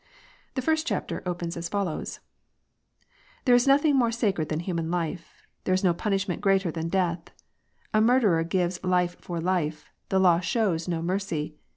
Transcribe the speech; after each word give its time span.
The 0.55 0.63
first 0.63 0.87
chapter 0.87 1.21
opens 1.27 1.55
as 1.55 1.69
follows:—" 1.69 2.21
There 3.45 3.53
is 3.53 3.67
nothing 3.67 3.95
more 3.95 4.11
sacred 4.11 4.49
than 4.49 4.61
human 4.61 4.89
life: 4.89 5.43
there 5.63 5.75
is 5.75 5.83
no 5.83 5.93
punishment 5.93 6.41
greater 6.41 6.71
than 6.71 6.89
death. 6.89 7.29
A 7.93 8.01
murderer 8.01 8.43
gives 8.43 8.83
life 8.83 9.15
for 9.21 9.39
life: 9.39 9.91
the 10.09 10.17
law 10.17 10.39
shows 10.39 10.87
no 10.87 11.03
mercy. 11.03 11.53